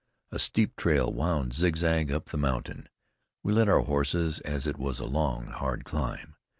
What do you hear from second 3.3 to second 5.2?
We led our horses, as it was a